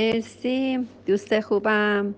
مرسی. 0.00 0.86
دوست 1.06 1.40
خوبم. 1.40 2.14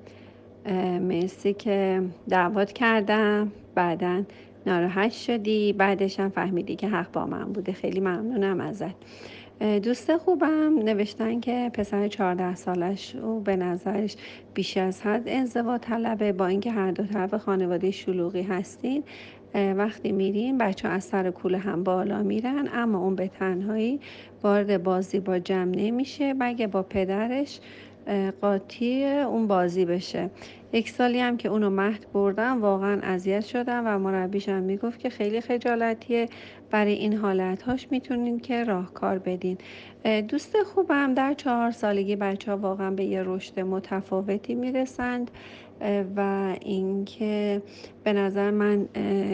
مرسی 1.00 1.52
که 1.52 2.02
دعوت 2.28 2.72
کردم. 2.72 3.52
بعدا 3.74 4.22
ناراحت 4.66 5.12
شدی. 5.12 5.72
بعدش 5.72 6.20
هم 6.20 6.28
فهمیدی 6.28 6.76
که 6.76 6.88
حق 6.88 7.12
با 7.12 7.26
من 7.26 7.44
بوده. 7.52 7.72
خیلی 7.72 8.00
ممنونم 8.00 8.60
ازت. 8.60 8.94
دوست 9.82 10.16
خوبم. 10.16 10.78
نوشتن 10.78 11.40
که 11.40 11.70
پسر 11.74 12.08
14 12.08 12.54
سالش 12.54 13.16
او 13.16 13.40
به 13.40 13.56
نظرش 13.56 14.16
بیش 14.54 14.76
از 14.76 15.02
حد 15.02 15.22
انزوا 15.26 15.78
طلبه. 15.78 16.32
با 16.32 16.46
اینکه 16.46 16.70
هر 16.70 16.90
دو 16.90 17.06
طرف 17.06 17.34
خانواده 17.34 17.90
شلوغی 17.90 18.42
هستین 18.42 19.04
وقتی 19.54 20.12
میریم 20.12 20.58
بچه 20.58 20.88
از 20.88 21.04
سر 21.04 21.30
کوله 21.30 21.58
هم 21.58 21.84
بالا 21.84 22.22
میرن 22.22 22.68
اما 22.72 22.98
اون 22.98 23.14
به 23.14 23.28
تنهایی 23.28 24.00
وارد 24.42 24.82
بازی 24.82 25.20
با 25.20 25.38
جمع 25.38 25.76
نمیشه 25.76 26.32
مگه 26.32 26.66
با 26.66 26.82
پدرش 26.82 27.60
قاطی 28.40 29.04
اون 29.04 29.46
بازی 29.46 29.84
بشه. 29.84 30.30
یک 30.72 30.90
سالی 30.90 31.20
هم 31.20 31.36
که 31.36 31.48
اونو 31.48 31.70
مهد 31.70 32.06
بردم 32.12 32.60
واقعا 32.62 33.00
اذیت 33.02 33.44
شدم 33.44 33.82
و 33.86 33.98
مربیشم 33.98 34.62
می‌گفت 34.62 34.98
که 34.98 35.10
خیلی 35.10 35.40
خجالتیه. 35.40 36.28
برای 36.70 36.92
این 36.92 37.16
حالتهاش 37.16 37.86
می‌تونین 37.90 38.40
که 38.40 38.64
راهکار 38.64 39.18
بدین. 39.18 39.58
دوست 40.28 40.62
خوبم 40.62 41.14
در 41.14 41.34
چهار 41.34 41.70
سالگی 41.70 42.16
بچه 42.16 42.50
ها 42.50 42.56
واقعا 42.56 42.90
به 42.90 43.04
یه 43.04 43.22
رشد 43.22 43.60
متفاوتی 43.60 44.54
می‌رسند. 44.54 45.30
و 46.16 46.52
اینکه 46.60 47.62
به 48.04 48.12
نظر 48.12 48.50
من 48.50 48.88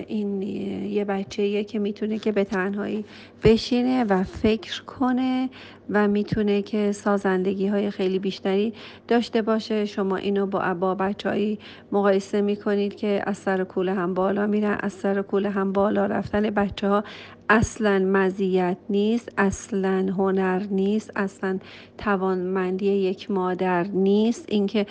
این 0.06 0.42
یه 0.42 1.04
بچه 1.04 1.64
که 1.64 1.78
می‌تونه 1.78 2.18
که 2.18 2.32
به 2.32 2.44
تنهایی 2.44 3.04
بشینه 3.44 4.04
و 4.04 4.22
فکر 4.22 4.82
کنه 4.82 5.50
و 5.90 6.08
می‌تونه 6.08 6.62
که 6.62 6.92
سازندگی 6.92 7.66
های 7.66 7.90
خیلی 7.90 8.18
بیشتری 8.18 8.72
داشته 9.08 9.42
باشه. 9.42 9.84
شما 9.84 10.16
اینو 10.16 10.46
با 10.46 10.74
با 10.74 10.94
بچههایی 10.94 11.58
مقایسه 11.92 12.40
می‌کنید 12.40 12.96
که 12.96 13.22
از 13.26 13.36
سر 13.36 13.64
کوله 13.64 13.94
هم 13.94 14.14
بالا 14.14 14.46
میرن 14.46 14.78
از 14.80 14.92
سر 14.92 15.22
کوله 15.22 15.50
هم 15.50 15.72
بالا 15.72 16.06
رفتن 16.06 16.50
بچه 16.50 16.88
ها 16.88 17.04
اصلا 17.50 17.98
مزیت 17.98 18.76
نیست 18.90 19.28
اصلا 19.38 20.12
هنر 20.18 20.62
نیست 20.70 21.10
اصلا 21.16 21.58
توانمندی 21.98 22.86
یک 22.86 23.30
مادر 23.30 23.86
نیست. 23.86 24.44
اینکه 24.48 24.86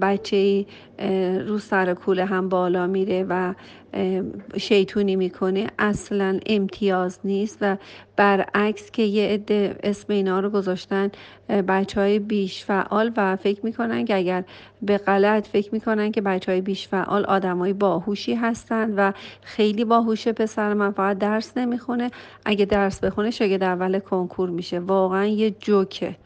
بچه 0.00 0.66
رو 1.46 1.58
سر 1.58 1.94
کوله 1.94 2.24
هم 2.24 2.48
بالا 2.48 2.86
میره 2.86 3.26
و 3.28 3.54
شیطونی 4.58 5.16
می‌کنه 5.16 5.66
اصلا 5.78 6.40
امتیاز 6.46 7.18
نیست 7.24 7.58
و 7.60 7.76
برعکس 8.16 8.90
که 8.90 9.02
یه 9.02 9.28
عده 9.28 9.76
اسم 9.82 10.12
اینا 10.12 10.40
رو 10.40 10.50
گذاشتن 10.50 11.10
بچه 11.68 12.00
های 12.00 12.18
بیش 12.18 12.64
فعال 12.64 13.12
و 13.16 13.36
فکر 13.36 13.60
می‌کنن 13.64 14.04
که 14.04 14.16
اگر 14.16 14.44
به 14.82 14.98
غلط 14.98 15.46
فکر 15.48 15.68
می‌کنن 15.72 16.12
که 16.12 16.20
بچه 16.20 16.52
های 16.52 16.60
بیش 16.60 16.88
فعال 16.88 17.24
آدم 17.24 17.58
های 17.58 17.72
باهوشی 17.72 18.34
هستن 18.34 18.94
و 18.96 19.12
خیلی 19.42 19.84
باهوشه 19.84 20.32
پسر 20.32 20.74
من 20.74 20.90
فقط 20.90 21.18
درس 21.18 21.56
نمی‌خونه. 21.56 22.10
اگه 22.44 22.64
درس 22.64 23.00
بخونه 23.00 23.30
شاگرد 23.30 23.62
اول 23.62 23.98
کنکور 23.98 24.50
میشه. 24.50 24.80
واقعا 24.80 25.26
یه 25.26 25.50
جوکه. 25.50 26.16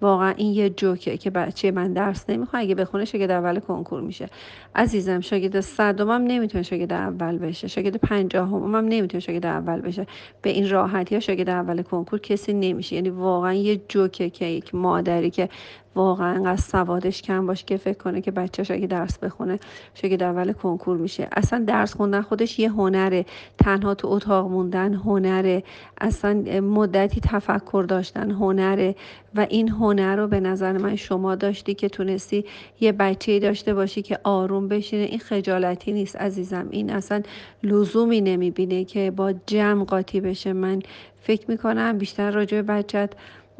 واقعا 0.00 0.30
این 0.36 0.52
یه 0.52 0.70
جوکه 0.70 1.16
که 1.16 1.30
بچه 1.30 1.70
من 1.70 1.92
درس 1.92 2.30
نمی‌خواد 2.30 2.62
اگه 2.62 2.74
بخونه 2.74 3.04
شاگرد 3.04 3.30
اول 3.30 3.58
کنکور 3.58 4.00
میشه. 4.00 4.28
عزیزم 4.74 5.20
شاگرد 5.20 5.60
صدم 5.60 6.10
هم 6.10 6.22
نمی‌تونه 6.22 6.62
شاگرد 6.62 6.92
اول 6.92 7.38
بشه. 7.38 7.68
شاگرد 7.68 7.96
پنجاهم 7.96 8.74
هم 8.74 8.84
نمی‌تونه 8.84 9.20
شاگرد 9.20 9.46
اول 9.46 9.80
بشه. 9.80 10.06
به 10.42 10.50
این 10.50 10.70
راحتی 10.70 11.14
ها 11.14 11.20
شاگرد 11.20 11.48
اول 11.48 11.82
کنکور 11.82 12.18
کسی 12.18 12.52
نمیشه. 12.52 12.96
یعنی 12.96 13.10
واقعا 13.10 13.52
یه 13.54 13.80
جوکه 13.88 14.30
که 14.30 14.44
یک 14.44 14.74
مادری 14.74 15.30
که 15.30 15.48
واقعا 15.96 16.34
انقدر 16.34 16.60
سوادش 16.60 17.22
کم 17.22 17.46
باشه 17.46 17.64
که 17.66 17.76
فکر 17.76 17.98
کنه 17.98 18.20
که 18.20 18.30
بچهش 18.30 18.70
اگه 18.70 18.86
درس 18.86 19.18
بخونه 19.18 19.58
شاگرد 19.94 20.22
اول 20.22 20.52
کنکور 20.52 20.96
میشه. 20.96 21.28
اصلا 21.32 21.64
درس 21.66 21.94
خوندن 21.94 22.22
خودش 22.22 22.58
یه 22.58 22.70
هنره. 22.70 23.26
تنها 23.58 23.94
تو 23.94 24.08
اتاق 24.08 24.50
موندن 24.50 24.94
هنره. 24.94 25.62
اصلا 26.00 26.60
مدتی 26.60 27.20
تفکر 27.20 27.84
داشتن 27.88 28.30
هنره. 28.30 28.94
و 29.34 29.46
این 29.50 29.68
هنر 29.68 30.16
رو 30.16 30.26
به 30.28 30.40
نظر 30.40 30.78
من 30.78 30.96
شما 30.96 31.34
داشتی 31.34 31.74
که 31.74 31.88
تونستی 31.88 32.44
یه 32.80 32.92
بچه 32.92 33.38
داشته 33.38 33.74
باشی 33.74 34.02
که 34.02 34.18
آروم 34.24 34.68
بشینه. 34.68 35.02
این 35.02 35.18
خجالتی 35.18 35.92
نیست 35.92 36.16
عزیزم. 36.16 36.66
این 36.70 36.90
اصلا 36.90 37.22
لزومی 37.62 38.20
نمی‌بینه 38.20 38.84
که 38.84 39.10
با 39.10 39.32
جمع 39.32 39.84
قاطی 39.84 40.20
بشه. 40.20 40.52
من 40.52 40.82
فکر 41.20 41.50
می‌کنم 41.50 41.98
بیشتر 41.98 42.30
راجع 42.30 42.62
به 42.62 42.62
بچت 42.62 43.10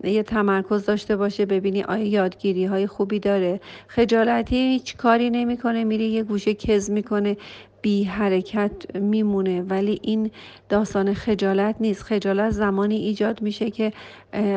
یه 0.05 0.23
تمرکز 0.23 0.85
داشته 0.87 1.17
باشه 1.17 1.47
ببینی 1.47 1.83
آیا 1.83 2.05
یادگیری 2.05 2.65
های 2.65 2.87
خوبی 2.87 3.19
داره. 3.21 3.61
خجالتی 3.89 4.57
هیچ 4.57 4.97
کاری 4.97 5.31
نمی‌کنه 5.31 5.85
میره 5.85 6.05
یه 6.05 6.23
گوشه 6.23 6.55
کز 6.55 6.91
می‌کنه 6.91 7.37
بی 7.83 8.05
حرکت 8.05 8.97
میمونه. 8.97 9.63
ولی 9.63 9.99
این 10.03 10.31
داستان 10.69 11.15
خجالت 11.15 11.77
نیست. 11.81 12.03
خجالت 12.03 12.51
زمانی 12.51 12.97
ایجاد 12.97 13.43
میشه 13.43 13.71
که 13.71 13.93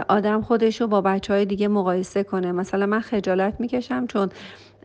آدم 0.07 0.41
خودش 0.41 0.81
رو 0.81 0.87
با 0.87 1.01
بچه 1.01 1.33
های 1.33 1.45
دیگه 1.45 1.67
مقایسه 1.67 2.23
کنه. 2.23 2.51
مثلا 2.51 2.85
من 2.85 2.99
خجالت 2.99 3.55
می‌کشم 3.59 4.07
چون 4.07 4.29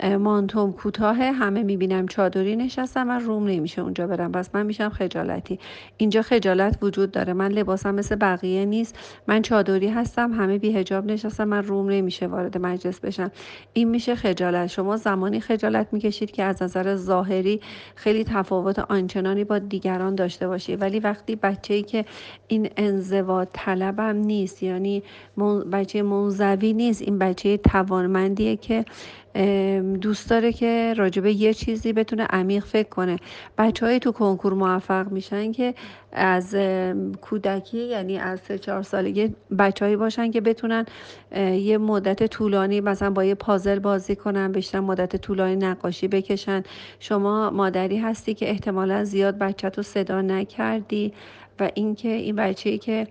مانتوم 0.02 0.72
کوتاه 0.72 1.16
همه 1.16 1.62
می‌بینم 1.62 2.06
چادری 2.06 2.56
نشستم 2.56 3.10
و 3.10 3.18
روم 3.18 3.46
نمیشه 3.46 3.82
اونجا 3.82 4.06
برم. 4.06 4.32
پس 4.32 4.54
من 4.54 4.66
میشم 4.66 4.88
خجالتی. 4.88 5.58
اینجا 5.96 6.22
خجالت 6.22 6.78
وجود 6.82 7.10
داره. 7.10 7.32
من 7.32 7.48
لباسم 7.48 7.94
مثل 7.94 8.16
بقیه 8.16 8.64
نیست. 8.64 8.98
من 9.26 9.42
چادری 9.42 9.88
هستم 9.88 10.32
همه 10.32 10.58
بی 10.58 10.76
هجاب 10.76 11.06
نشستم 11.06 11.44
من 11.44 11.62
روم 11.62 11.90
نمیشه 11.90 12.26
وارد 12.26 12.58
مجلس 12.58 13.00
بشم. 13.00 13.30
این 13.72 13.88
میشه 13.88 14.14
خجالت. 14.14 14.66
شما 14.66 14.96
زمانی 14.96 15.40
خجالت 15.40 15.88
می‌کشید 15.92 16.30
که 16.30 16.42
از 16.42 16.62
نظر 16.62 16.94
ظاهری 16.94 17.60
خیلی 17.94 18.24
تفاوت 18.24 18.78
آنچنانی 18.78 19.44
با 19.44 19.58
دیگران 19.58 20.14
داشته 20.14 20.48
باشی 20.48 20.76
ولی 20.76 21.00
وقتی 21.00 21.36
بچه‌ای 21.36 21.82
که 21.82 22.04
این 22.48 22.70
انزوا 22.76 23.44
طلبم 23.44 24.16
نیست 24.16 24.62
یعنی 24.62 25.02
بچه 25.72 26.02
منزوی 26.02 26.72
نیست 26.72 27.02
این 27.02 27.18
بچه 27.18 27.56
توانمندیه 27.56 28.56
که 28.56 28.84
دوست 30.00 30.30
داره 30.30 30.52
که 30.52 30.94
راجبه 30.96 31.32
یه 31.32 31.54
چیزی 31.54 31.92
بتونه 31.92 32.24
عمیق 32.24 32.64
فکر 32.64 32.88
کنه. 32.88 33.16
بچه 33.58 33.86
های 33.86 33.98
تو 33.98 34.12
کنکور 34.12 34.54
موفق 34.54 35.10
میشن 35.10 35.52
که 35.52 35.74
از 36.12 36.54
کودکی 37.20 37.78
یعنی 37.78 38.18
از 38.18 38.40
سه 38.40 38.58
چهار 38.58 38.82
سالگی 38.82 39.34
بچههایی 39.58 39.96
باشن 39.96 40.30
که 40.30 40.40
بتونن 40.40 40.86
یه 41.36 41.78
مدت 41.78 42.26
طولانی 42.26 42.80
مثلا 42.80 43.10
با 43.10 43.24
یه 43.24 43.34
پازل 43.34 43.78
بازی 43.78 44.16
کنن 44.16 44.52
بشن 44.52 44.80
مدت 44.80 45.16
طولانی 45.16 45.56
نقاشی 45.56 46.08
بکشن. 46.08 46.62
شما 47.00 47.50
مادری 47.50 47.98
هستی 47.98 48.34
که 48.34 48.50
احتمالا 48.50 49.04
زیاد 49.04 49.38
بچه 49.38 49.70
تو 49.70 49.82
صدا 49.82 50.20
نکردی 50.20 51.12
و 51.60 51.70
اینکه 51.74 52.08
این 52.08 52.36
بچه 52.36 52.78
که 52.78 53.06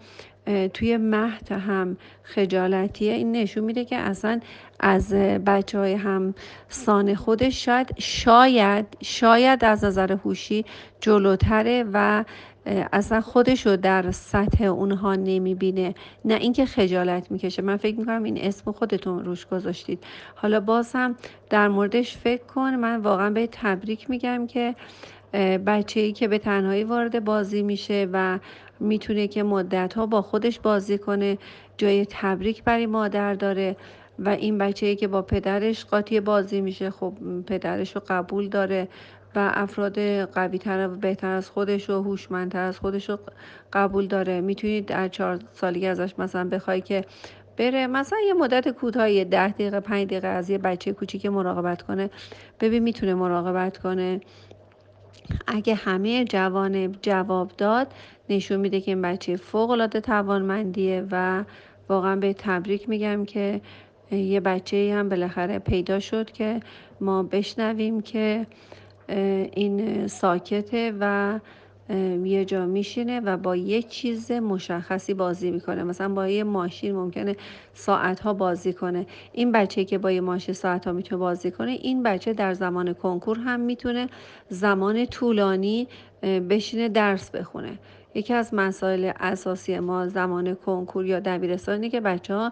توی 0.74 0.98
مهد 0.98 1.52
هم 1.52 1.98
خجالتیه. 2.24 3.14
این 3.14 3.32
نشون 3.32 3.64
میده 3.64 3.86
که 3.86 3.96
اصلا 3.96 4.40
از 4.80 5.14
بچه 5.14 5.80
های 5.80 5.94
هم 5.94 6.36
سان 6.68 7.16
خودش 7.16 7.66
شاید 7.66 7.96
شاید 8.00 8.86
شاید 9.02 9.66
از 9.66 9.84
نظر 9.84 10.12
هوشی 10.12 10.66
جلوتره 11.02 11.86
و 11.94 12.24
اصلا 12.94 13.22
خودش 13.22 13.66
رو 13.68 13.78
در 13.78 14.12
سطح 14.12 14.64
اونها 14.64 15.16
نمی‌بینه. 15.16 15.96
نه 16.26 16.34
اینکه 16.34 16.66
خجالت 16.66 17.32
می‌کشه. 17.32 17.62
من 17.62 17.78
فکر 17.78 18.00
می‌کنم 18.00 18.24
این 18.24 18.38
اسم 18.38 18.72
خودتون 18.72 19.26
روش 19.26 19.46
گذاشتید. 19.46 20.04
حالا 20.36 20.60
باز 20.60 20.92
هم 20.96 21.16
در 21.50 21.68
موردش 21.68 22.18
فکر 22.18 22.44
کن. 22.44 22.76
من 22.76 23.02
واقعا 23.02 23.30
به 23.30 23.48
تبریک 23.52 24.10
میگم 24.10 24.48
که 24.48 24.76
بچه 25.66 26.00
ای 26.00 26.12
که 26.12 26.28
به 26.28 26.38
تنهایی 26.38 26.84
وارد 26.84 27.26
بازی 27.26 27.64
میشه 27.64 28.08
و 28.14 28.40
می‌تونه 28.80 29.28
که 29.28 29.44
مدت 29.44 29.94
ها 29.94 30.06
با 30.06 30.22
خودش 30.22 30.60
بازی 30.60 30.98
کنه 30.98 31.38
جای 31.78 32.06
تبریک 32.10 32.64
برای 32.64 32.86
مادر 32.86 33.34
داره 33.34 33.76
و 34.20 34.30
این 34.30 34.58
بچه 34.58 34.86
ای 34.86 34.96
که 34.96 35.08
با 35.08 35.22
پدرش 35.22 35.86
قاطی 35.86 36.20
بازی 36.20 36.62
میشه 36.62 36.90
خب 36.90 37.14
پدرش 37.48 37.96
رو 37.96 38.02
قبول 38.08 38.48
داره 38.48 38.88
و 39.36 39.52
افراد 39.54 40.00
قوی 40.26 40.58
تر 40.58 40.88
و 40.88 40.96
بهتر 40.96 41.32
از 41.32 41.50
خودش 41.50 41.90
و 41.90 42.04
هوشمندتر 42.04 42.64
از 42.64 42.80
خودش 42.80 43.10
رو 43.10 43.20
قبول 43.74 44.08
داره. 44.08 44.42
می‌تونید 44.42 44.86
در 44.86 45.08
چهار 45.08 45.40
سالی 45.52 45.88
ازش 45.88 46.14
مثلا 46.18 46.50
بخوای 46.50 46.82
که 46.82 47.06
بره 47.58 47.88
مثلا 47.88 48.20
یه 48.28 48.34
مدت 48.34 48.70
کوتاهی 48.70 49.26
ده 49.26 49.48
دقیقه 49.48 49.80
پنج 49.80 50.08
دقیقه 50.08 50.28
از 50.28 50.50
یه 50.50 50.58
بچه 50.58 50.94
کوچیک 50.94 51.26
مراقبت 51.26 51.82
کنه. 51.82 52.10
ببین 52.60 52.84
می‌تونه 52.84 53.14
مراقبت 53.14 53.78
کنه. 53.78 54.22
اگه 55.48 55.76
همه 55.76 56.26
جوان 56.26 56.92
جواب 56.92 57.52
داد 57.58 57.88
نشون 58.30 58.60
میده 58.60 58.82
که 58.82 58.92
این 58.92 59.02
بچه 59.02 59.36
فوق 59.36 59.70
العاده 59.70 60.02
توانمندیه 60.02 61.06
و 61.12 61.44
واقعا 61.90 62.16
به 62.16 62.34
تبریک 62.34 62.90
میگم 62.90 63.26
که 63.26 63.62
یه 64.12 64.40
بچه 64.40 64.94
هم 64.96 65.10
بالاخره 65.10 65.60
پیدا 65.60 66.00
شد 66.00 66.32
که 66.32 66.60
ما 67.02 67.24
بشنویم 67.24 68.02
که 68.02 68.48
این 69.54 70.08
ساکته 70.08 70.94
و 71.00 71.40
یه 72.24 72.46
جا 72.46 72.66
میشینه 72.66 73.20
و 73.20 73.38
با 73.38 73.56
یه 73.56 73.82
چیز 73.82 74.32
مشخصی 74.32 75.14
بازی 75.14 75.52
می‌کنه. 75.52 75.84
مثلا 75.84 76.10
با 76.10 76.28
یه 76.28 76.44
ماشین 76.44 76.96
ممکنه 76.96 77.36
ساعت 77.74 78.20
ها 78.20 78.34
بازی 78.34 78.74
کنه. 78.74 79.06
این 79.34 79.52
بچه 79.52 79.86
که 79.86 79.98
با 79.98 80.12
یه 80.12 80.22
ماشین 80.22 80.54
ساعت 80.54 80.88
ها 80.88 80.94
می‌تونه 80.94 81.20
بازی 81.20 81.52
کنه 81.52 81.72
این 81.72 82.04
بچه 82.04 82.34
در 82.34 82.54
زمان 82.54 82.94
کنکور 82.94 83.38
هم 83.40 83.60
می‌تونه 83.60 84.08
زمان 84.50 85.06
طولانی 85.06 85.88
بشینه 86.50 86.90
درس 86.90 87.32
بخونه. 87.32 87.80
یکی 88.16 88.34
از 88.34 88.54
مسائل 88.54 89.12
اساسی 89.20 89.80
ما 89.80 90.08
زمان 90.08 90.56
کنکور 90.56 91.06
یا 91.06 91.20
دبیرستانی 91.20 91.90
که 91.90 92.02
بچه 92.02 92.36
ها 92.36 92.52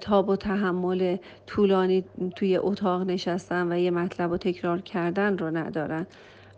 تاب 0.00 0.28
و 0.28 0.36
تحمل 0.36 1.16
طولانی 1.46 2.04
توی 2.36 2.56
اتاق 2.56 3.02
نشستن 3.02 3.72
و 3.72 3.78
یه 3.78 3.90
مطلب 3.90 4.30
رو 4.30 4.36
تکرار 4.36 4.80
کردن 4.80 5.38
رو 5.38 5.56
ندارن. 5.56 6.06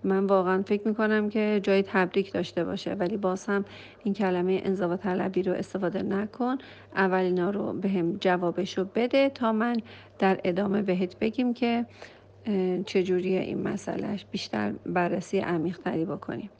من 0.05 0.27
واقعا 0.27 0.63
فکر 0.63 0.89
می‌کنم 0.89 1.29
که 1.29 1.61
جای 1.63 1.83
تبریک 1.83 2.33
داشته 2.33 2.65
باشه 2.65 2.95
ولی 2.95 3.17
باز 3.17 3.47
هم 3.47 3.65
این 4.05 4.15
کلمه 4.15 4.61
انزوا 4.65 4.97
طلبی 4.97 5.43
رو 5.43 5.53
استفاده 5.53 6.03
نکن. 6.03 6.59
اول 6.97 7.19
اینا 7.19 7.51
رو 7.51 7.73
به 7.73 7.89
هم 7.89 8.17
جوابش 8.17 8.79
رو 8.79 8.85
بده 8.95 9.29
تا 9.29 9.53
من 9.53 9.77
در 10.19 10.41
ادامه 10.45 10.83
بهت 10.83 11.19
بگیم 11.19 11.55
که 11.55 11.87
چجوری 12.87 13.37
این 13.37 13.63
مسئلهش 13.63 14.27
بیشتر 14.31 14.73
بررسی 14.87 15.39
عمیق 15.39 15.79
تری 15.79 16.05
بکنیم. 16.05 16.51